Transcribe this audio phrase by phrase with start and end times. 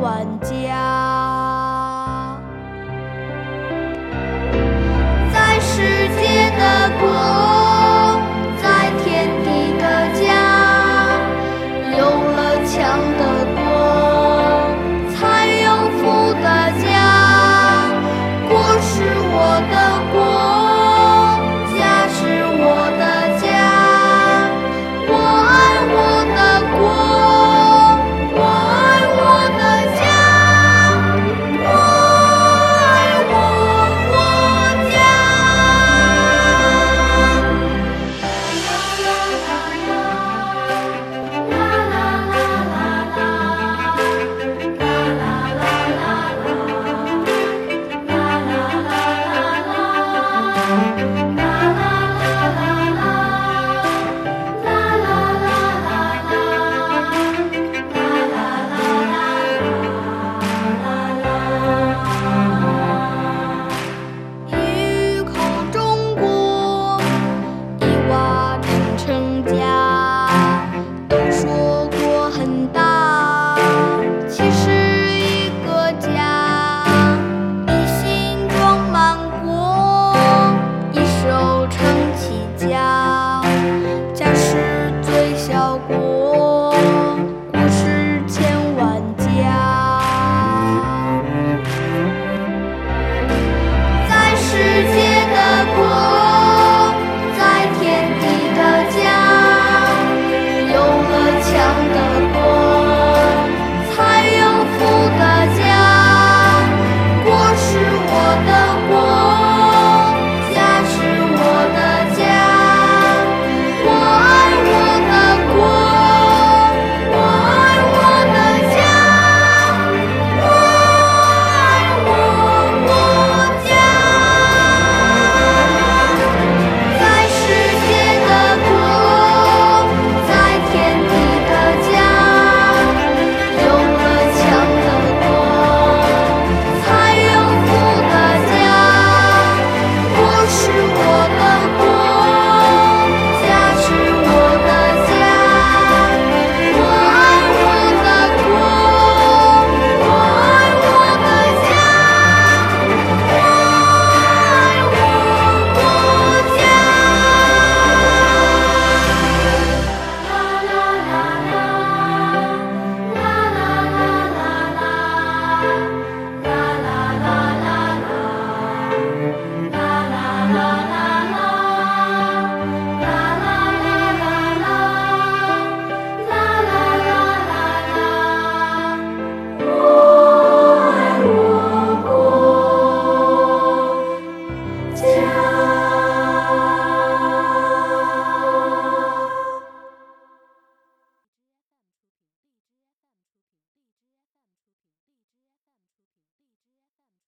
[0.00, 0.87] 管家。